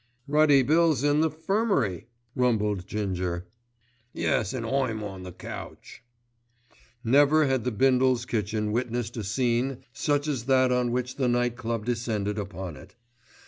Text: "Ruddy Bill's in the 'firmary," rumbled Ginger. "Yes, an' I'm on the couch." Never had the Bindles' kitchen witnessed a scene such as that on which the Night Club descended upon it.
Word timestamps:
"Ruddy 0.27 0.63
Bill's 0.63 1.03
in 1.03 1.21
the 1.21 1.29
'firmary," 1.29 2.05
rumbled 2.35 2.87
Ginger. 2.87 3.45
"Yes, 4.13 4.51
an' 4.51 4.65
I'm 4.65 5.03
on 5.03 5.21
the 5.21 5.31
couch." 5.31 6.03
Never 7.03 7.45
had 7.45 7.65
the 7.65 7.71
Bindles' 7.71 8.25
kitchen 8.25 8.71
witnessed 8.71 9.15
a 9.17 9.23
scene 9.23 9.83
such 9.93 10.27
as 10.27 10.45
that 10.45 10.71
on 10.71 10.91
which 10.91 11.17
the 11.17 11.27
Night 11.27 11.55
Club 11.55 11.85
descended 11.85 12.39
upon 12.39 12.77
it. 12.77 12.95